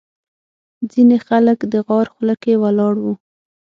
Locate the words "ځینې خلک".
0.91-1.59